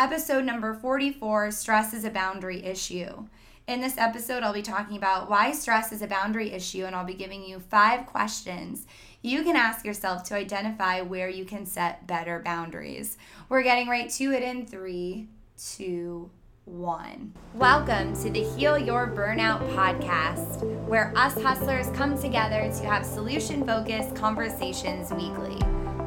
[0.00, 3.26] episode number 44 Stress is a Boundary Issue.
[3.68, 7.04] In this episode, I'll be talking about why stress is a boundary issue, and I'll
[7.04, 8.86] be giving you five questions
[9.20, 13.18] you can ask yourself to identify where you can set better boundaries.
[13.50, 15.28] We're getting right to it in three,
[15.58, 16.30] two,
[16.64, 17.34] one.
[17.54, 23.66] Welcome to the Heal Your Burnout podcast, where us hustlers come together to have solution
[23.66, 25.58] focused conversations weekly.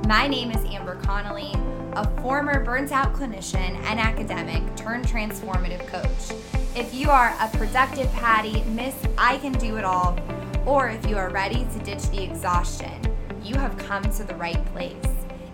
[0.07, 1.53] My name is Amber Connolly,
[1.95, 6.37] a former burnt out clinician and academic turned transformative coach.
[6.75, 10.17] If you are a productive Patty, Miss I Can Do It All,
[10.65, 12.99] or if you are ready to ditch the exhaustion,
[13.43, 14.95] you have come to the right place.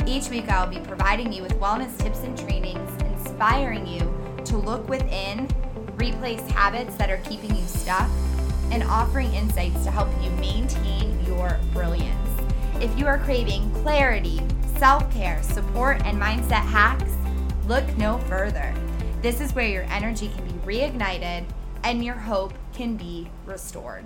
[0.05, 3.99] Each week, I'll be providing you with wellness tips and trainings, inspiring you
[4.45, 5.45] to look within,
[5.98, 8.09] replace habits that are keeping you stuck,
[8.71, 12.29] and offering insights to help you maintain your brilliance.
[12.79, 14.41] If you are craving clarity,
[14.79, 17.11] self care, support, and mindset hacks,
[17.67, 18.73] look no further.
[19.21, 21.43] This is where your energy can be reignited
[21.83, 24.05] and your hope can be restored.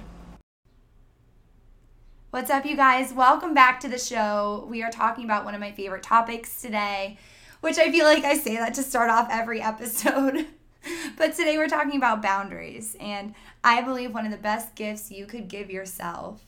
[2.31, 3.14] What's up, you guys?
[3.14, 4.66] Welcome back to the show.
[4.67, 7.20] We are talking about one of my favorite topics today,
[7.61, 10.48] which I feel like I say that to start off every episode.
[11.20, 12.98] but today we're talking about boundaries.
[13.00, 16.44] And I believe one of the best gifts you could give yourself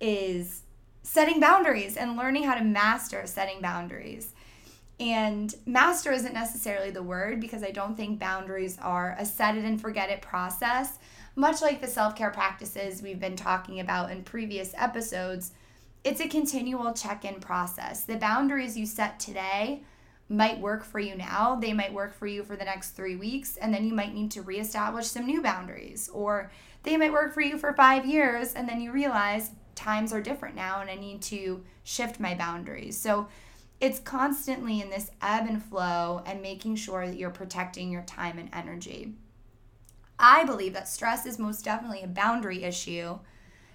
[0.00, 0.62] is
[1.06, 4.32] setting boundaries and learning how to master setting boundaries.
[4.98, 9.64] And master isn't necessarily the word because I don't think boundaries are a set it
[9.64, 10.98] and forget it process
[11.36, 15.52] much like the self care practices we've been talking about in previous episodes,
[16.02, 18.04] it's a continual check in process.
[18.04, 19.82] The boundaries you set today
[20.28, 23.56] might work for you now, they might work for you for the next three weeks,
[23.58, 26.08] and then you might need to reestablish some new boundaries.
[26.12, 26.50] Or
[26.82, 29.50] they might work for you for five years, and then you realize
[29.86, 32.98] times are different now and I need to shift my boundaries.
[32.98, 33.28] So
[33.80, 38.36] it's constantly in this ebb and flow and making sure that you're protecting your time
[38.38, 39.12] and energy.
[40.18, 43.20] I believe that stress is most definitely a boundary issue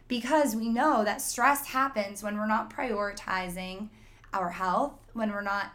[0.09, 3.88] because we know that stress happens when we're not prioritizing
[4.34, 5.72] our health, when we're not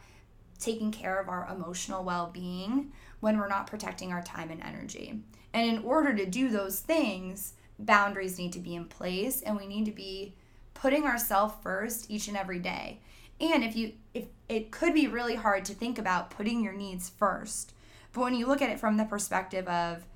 [0.58, 5.18] taking care of our emotional well being, when we're not protecting our time and energy.
[5.54, 9.66] And in order to do those things, boundaries need to be in place and we
[9.66, 10.34] need to be
[10.74, 13.00] putting ourselves first each and every day.
[13.40, 17.10] And if you if it could be really hard to think about putting your needs
[17.10, 17.74] first,
[18.12, 20.06] but when you look at it from the perspective of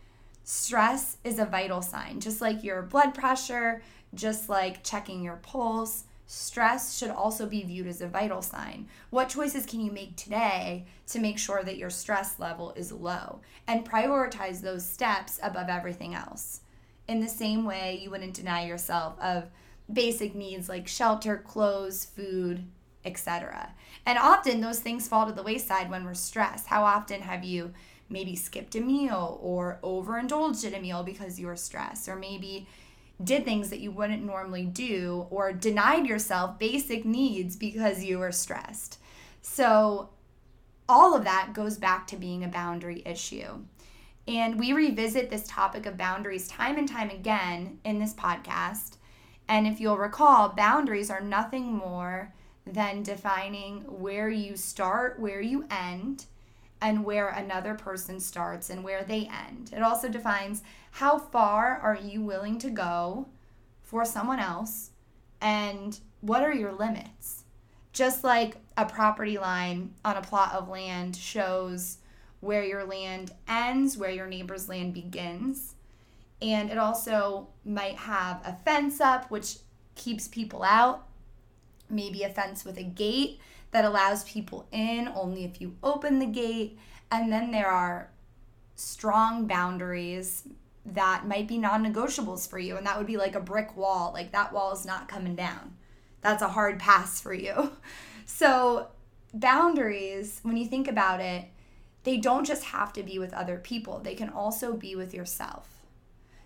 [0.45, 3.83] Stress is a vital sign, just like your blood pressure,
[4.15, 6.05] just like checking your pulse.
[6.27, 8.89] Stress should also be viewed as a vital sign.
[9.11, 13.41] What choices can you make today to make sure that your stress level is low
[13.67, 16.63] and prioritize those steps above everything else?
[17.11, 19.51] In the same way, you wouldn't deny yourself of
[19.93, 22.65] basic needs like shelter, clothes, food,
[23.05, 23.75] etc.
[24.07, 26.69] And often those things fall to the wayside when we're stressed.
[26.69, 27.73] How often have you
[28.09, 32.69] maybe skipped a meal or overindulged at a meal because you were stressed, or maybe
[33.25, 38.31] did things that you wouldn't normally do, or denied yourself basic needs because you were
[38.31, 39.01] stressed.
[39.43, 40.11] So,
[40.89, 43.65] all of that goes back to being a boundary issue.
[44.31, 48.93] And we revisit this topic of boundaries time and time again in this podcast.
[49.49, 52.33] And if you'll recall, boundaries are nothing more
[52.65, 56.27] than defining where you start, where you end,
[56.81, 59.73] and where another person starts and where they end.
[59.73, 63.27] It also defines how far are you willing to go
[63.83, 64.91] for someone else
[65.41, 67.43] and what are your limits.
[67.93, 71.99] Just like a property line on a plot of land shows
[72.41, 75.75] where your land ends, where your neighbor's land begins.
[76.43, 79.57] And it also might have a fence up, which
[79.95, 81.07] keeps people out,
[81.89, 83.41] maybe a fence with a gate
[83.73, 86.79] that allows people in only if you open the gate.
[87.11, 88.11] And then there are
[88.75, 90.45] strong boundaries
[90.87, 92.77] that might be non negotiables for you.
[92.77, 94.13] And that would be like a brick wall.
[94.15, 95.77] Like that wall is not coming down.
[96.23, 97.73] That's a hard pass for you.
[98.33, 98.87] So,
[99.35, 101.47] boundaries, when you think about it,
[102.05, 105.69] they don't just have to be with other people, they can also be with yourself.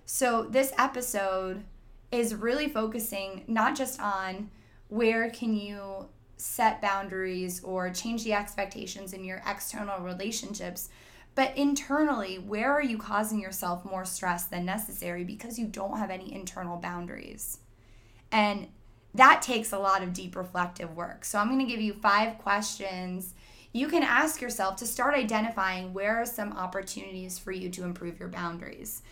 [0.06, 1.64] So, this episode
[2.10, 4.50] is really focusing not just on
[4.88, 10.88] where can you set boundaries or change the expectations in your external relationships.
[11.34, 16.10] But internally, where are you causing yourself more stress than necessary because you don't have
[16.10, 17.58] any internal boundaries?
[18.30, 18.68] And
[19.14, 21.24] that takes a lot of deep reflective work.
[21.24, 23.34] So I'm going to give you five questions
[23.74, 28.20] you can ask yourself to start identifying where are some opportunities for you to improve
[28.20, 29.02] your boundaries.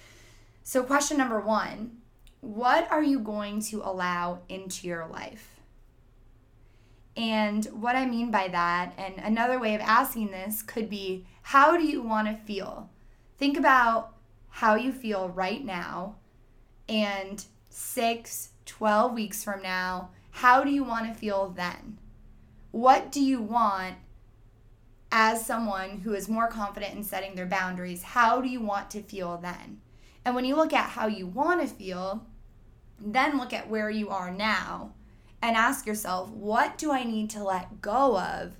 [0.62, 1.99] So, question number one
[2.41, 5.61] what are you going to allow into your life?
[7.17, 11.76] And what I mean by that, and another way of asking this could be how
[11.76, 12.88] do you want to feel?
[13.38, 14.15] Think about
[14.49, 16.17] how you feel right now
[16.88, 21.99] and six, 12 weeks from now, how do you want to feel then?
[22.70, 23.97] What do you want
[25.12, 28.03] as someone who is more confident in setting their boundaries?
[28.03, 29.81] How do you want to feel then?
[30.25, 32.26] And when you look at how you want to feel,
[32.99, 34.94] then look at where you are now
[35.43, 38.56] and ask yourself, what do I need to let go of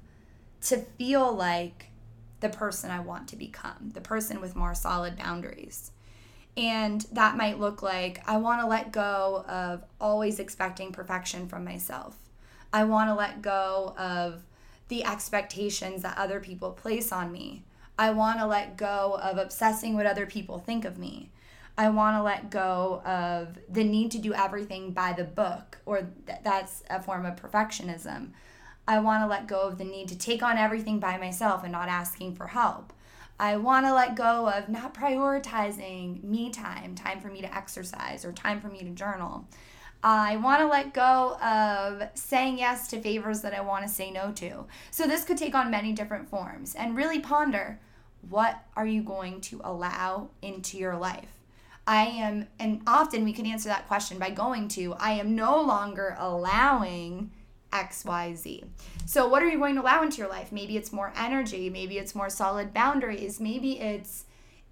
[0.62, 1.87] to feel like
[2.40, 5.90] the person I want to become, the person with more solid boundaries?
[6.55, 11.64] And that might look like I want to let go of always expecting perfection from
[11.64, 12.19] myself.
[12.75, 14.43] I want to let go of
[14.92, 17.64] the expectations that other people place on me.
[17.98, 21.30] I want to let go of obsessing what other people think of me.
[21.78, 26.08] I want to let go of the need to do everything by the book, or
[26.26, 28.32] th- that's a form of perfectionism.
[28.86, 31.72] I want to let go of the need to take on everything by myself and
[31.72, 32.92] not asking for help.
[33.40, 38.26] I want to let go of not prioritizing me time, time for me to exercise,
[38.26, 39.48] or time for me to journal.
[40.02, 44.10] I want to let go of saying yes to favors that I want to say
[44.10, 44.66] no to.
[44.90, 47.78] So, this could take on many different forms and really ponder
[48.28, 51.38] what are you going to allow into your life?
[51.87, 55.60] I am, and often we can answer that question by going to, I am no
[55.60, 57.32] longer allowing
[57.72, 58.64] XYZ.
[59.06, 60.52] So, what are you going to allow into your life?
[60.52, 64.25] Maybe it's more energy, maybe it's more solid boundaries, maybe it's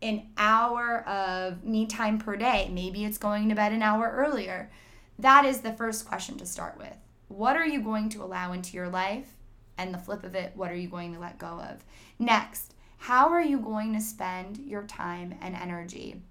[0.02, 4.70] an hour of me time per day, maybe it's going to bed an hour earlier.
[5.20, 6.96] That is the first question to start with.
[7.28, 9.36] What are you going to allow into your life?
[9.76, 11.84] And the flip of it, what are you going to let go of?
[12.18, 16.22] Next, how are you going to spend your time and energy?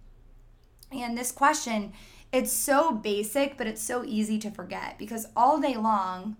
[0.91, 1.93] And this question,
[2.31, 6.35] it's so basic, but it's so easy to forget because all day long,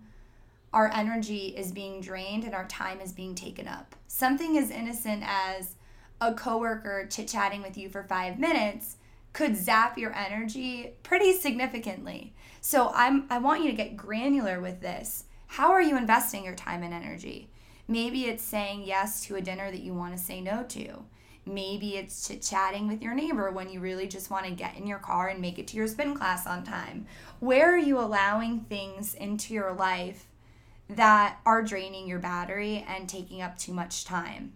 [0.74, 3.96] our energy is being drained and our time is being taken up.
[4.08, 5.76] Something as innocent as
[6.20, 8.98] a coworker chit chatting with you for five minutes
[9.34, 12.34] could zap your energy pretty significantly.
[12.62, 15.26] So I'm I want you to get granular with this.
[15.48, 17.50] How are you investing your time and energy?
[17.88, 21.04] Maybe it's saying yes to a dinner that you want to say no to.
[21.46, 24.86] Maybe it's chit chatting with your neighbor when you really just want to get in
[24.86, 27.08] your car and make it to your spin class on time.
[27.40, 30.28] Where are you allowing things into your life
[30.90, 34.54] that are draining your battery and taking up too much time.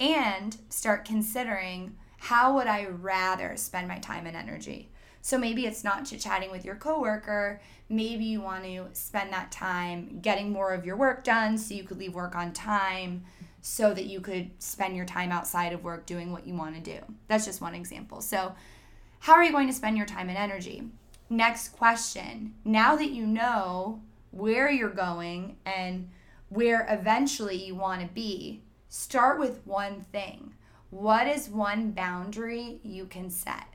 [0.00, 4.90] And start considering how would I rather spend my time and energy?
[5.22, 7.60] So maybe it's not chit chatting with your coworker.
[7.88, 11.84] Maybe you want to spend that time getting more of your work done so you
[11.84, 13.24] could leave work on time
[13.60, 16.80] so that you could spend your time outside of work doing what you want to
[16.80, 17.00] do.
[17.26, 18.20] That's just one example.
[18.20, 18.54] So,
[19.20, 20.84] how are you going to spend your time and energy?
[21.28, 22.54] Next question.
[22.64, 24.00] Now that you know
[24.30, 26.08] where you're going and
[26.48, 30.54] where eventually you want to be, start with one thing.
[30.90, 33.74] What is one boundary you can set?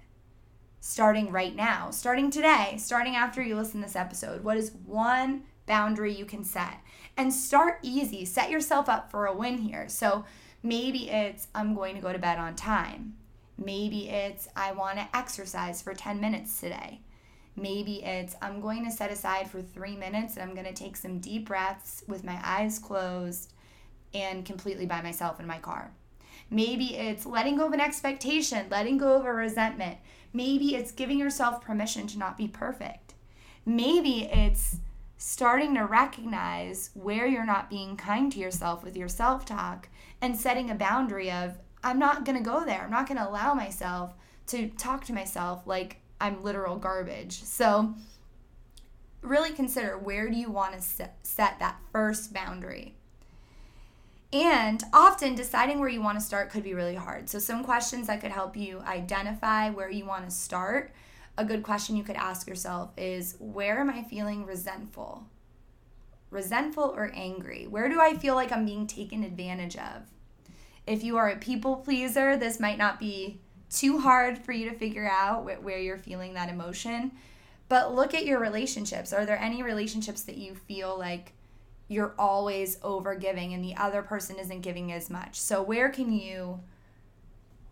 [0.80, 5.44] Starting right now, starting today, starting after you listen to this episode, what is one
[5.68, 6.80] boundary you can set?
[7.15, 8.25] And start easy.
[8.25, 9.88] Set yourself up for a win here.
[9.89, 10.25] So
[10.63, 13.13] maybe it's I'm going to go to bed on time.
[13.59, 17.01] Maybe it's I want to exercise for 10 minutes today.
[17.56, 20.98] Maybe it's I'm going to set aside for three minutes and I'm going to take
[20.98, 23.54] some deep breaths with my eyes closed
[24.16, 25.92] and completely by myself in my car.
[26.53, 29.97] Maybe it's letting go of an expectation, letting go of a resentment.
[30.33, 33.16] Maybe it's giving yourself permission to not be perfect.
[33.66, 34.78] Maybe it's
[35.18, 39.89] starting to recognize where you're not being kind to yourself with your self talk
[40.21, 42.83] and setting a boundary of, I'm not going to go there.
[42.83, 44.13] I'm not going to allow myself
[44.47, 47.42] to talk to myself like I'm literal garbage.
[47.44, 47.95] So,
[49.21, 52.95] really consider where do you want to set, set that first boundary.
[54.33, 57.30] And often deciding where you want to start could be really hard.
[57.30, 60.92] So, some questions that could help you identify where you want to start.
[61.37, 65.28] A good question you could ask yourself is Where am I feeling resentful?
[66.31, 67.68] Resentful or angry?
[67.68, 70.09] Where do I feel like I'm being taken advantage of?
[70.87, 74.75] If you are a people pleaser, this might not be too hard for you to
[74.75, 77.11] figure out where you're feeling that emotion.
[77.69, 79.13] But look at your relationships.
[79.13, 81.33] Are there any relationships that you feel like
[81.94, 85.40] you're always over giving and the other person isn't giving as much?
[85.40, 86.59] So, where can you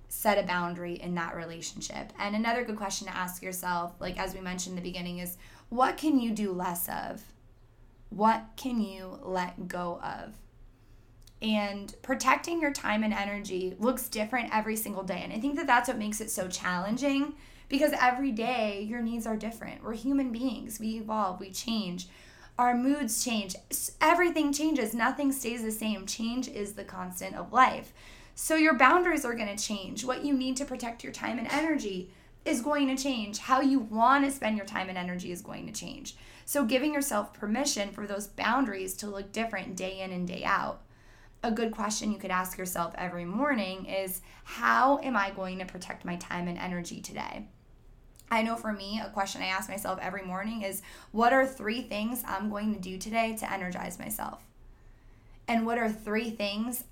[0.07, 2.13] set a boundary in that relationship?
[2.19, 5.37] And another good question to ask yourself, like as we mentioned in the beginning, is
[5.69, 7.21] what can you do less of?
[8.09, 10.35] What can you let go of?
[11.41, 15.21] and protecting your time and energy looks different every single day.
[15.23, 17.33] And I think that that's what makes it so challenging
[17.67, 19.83] because every day your needs are different.
[19.83, 22.09] We're human beings, we evolve, we change.
[22.57, 23.55] Our moods change.
[23.99, 24.93] Everything changes.
[24.93, 26.05] Nothing stays the same.
[26.05, 27.93] Change is the constant of life.
[28.35, 30.05] So your boundaries are going to change.
[30.05, 32.11] What you need to protect your time and energy
[32.45, 33.39] is going to change.
[33.39, 36.15] How you want to spend your time and energy is going to change.
[36.45, 40.81] So giving yourself permission for those boundaries to look different day in and day out.
[41.43, 45.65] A good question you could ask yourself every morning is how am I going to
[45.65, 47.47] protect my time and energy today?
[48.31, 51.81] I know for me, a question I ask myself every morning is what are three
[51.81, 54.41] things I'm going to do today to energize myself?
[55.49, 56.85] And what are three things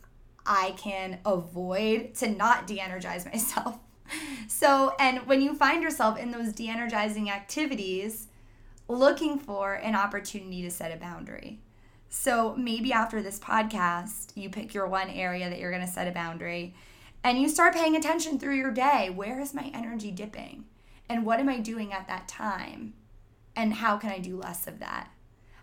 [0.45, 3.79] I can avoid to not de energize myself?
[4.47, 8.27] So, and when you find yourself in those de energizing activities,
[8.89, 11.59] looking for an opportunity to set a boundary.
[12.09, 16.07] So maybe after this podcast, you pick your one area that you're going to set
[16.07, 16.73] a boundary
[17.23, 19.11] and you start paying attention through your day.
[19.15, 20.65] Where is my energy dipping?
[21.09, 22.93] And what am I doing at that time?
[23.55, 25.09] And how can I do less of that?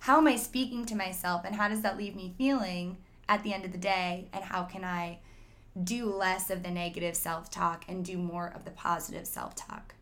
[0.01, 1.43] How am I speaking to myself?
[1.45, 2.99] And how does that leave me feeling
[3.29, 4.29] at the end of the day?
[4.33, 5.21] And how can I
[5.83, 9.95] do less of the negative self talk and do more of the positive self talk?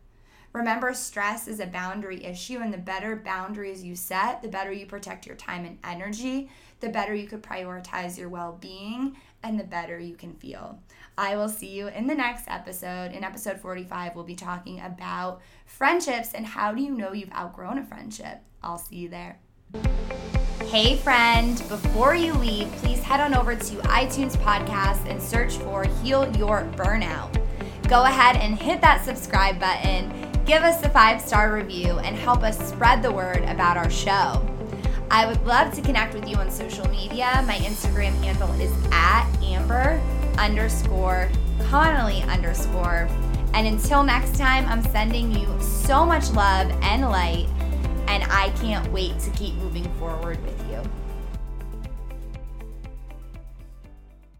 [0.51, 4.85] Remember, stress is a boundary issue, and the better boundaries you set, the better you
[4.85, 6.49] protect your time and energy,
[6.79, 10.79] the better you could prioritize your well being, and the better you can feel.
[11.17, 13.11] I will see you in the next episode.
[13.11, 17.77] In episode 45, we'll be talking about friendships and how do you know you've outgrown
[17.77, 18.39] a friendship.
[18.61, 19.39] I'll see you there.
[20.65, 25.85] Hey, friend, before you leave, please head on over to iTunes Podcast and search for
[26.01, 27.41] Heal Your Burnout.
[27.87, 32.43] Go ahead and hit that subscribe button give us a five star review, and help
[32.43, 34.54] us spread the word about our show.
[35.11, 37.43] I would love to connect with you on social media.
[37.47, 40.01] My Instagram handle is at Amber
[40.37, 41.29] underscore
[41.69, 43.07] Connolly underscore.
[43.53, 47.47] And until next time, I'm sending you so much love and light,
[48.07, 50.81] and I can't wait to keep moving forward with you.